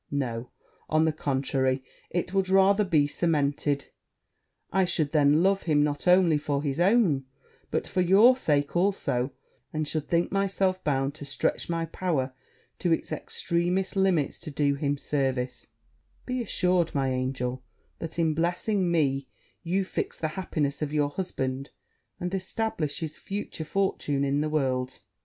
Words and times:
No; 0.09 0.49
on 0.89 1.05
the 1.05 1.11
contrary, 1.13 1.83
it 2.09 2.33
would 2.33 2.49
rather 2.49 2.83
be 2.83 3.05
cemented; 3.05 3.85
I 4.73 4.83
should 4.83 5.11
then 5.11 5.43
love 5.43 5.61
him 5.69 5.83
not 5.83 6.07
only 6.07 6.39
for 6.39 6.63
his 6.63 6.79
own, 6.79 7.25
but 7.69 7.87
for 7.87 8.01
your 8.01 8.35
sake 8.35 8.75
also, 8.75 9.31
and 9.71 9.87
should 9.87 10.07
think 10.07 10.31
myself 10.31 10.83
bound 10.83 11.13
to 11.13 11.25
stretch 11.25 11.69
my 11.69 11.85
power 11.85 12.33
to 12.79 12.91
it's 12.91 13.11
extremest 13.11 13.95
limits 13.95 14.39
to 14.39 14.49
do 14.49 14.73
him 14.73 14.97
service: 14.97 15.67
be 16.25 16.41
assured, 16.41 16.95
my 16.95 17.09
angel, 17.11 17.61
that 17.99 18.17
in 18.17 18.33
blessing 18.33 18.89
me, 18.91 19.27
you 19.61 19.83
fix 19.83 20.17
the 20.17 20.29
happiness 20.29 20.81
of 20.81 20.91
your 20.91 21.09
husband, 21.11 21.69
and 22.19 22.33
establish 22.33 23.01
his 23.01 23.19
future 23.19 23.63
fortune 23.63 24.23
in 24.23 24.41
the 24.41 24.49
world.' 24.49 24.97